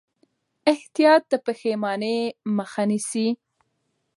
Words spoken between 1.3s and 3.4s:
د پښېمانۍ مخه نیسي.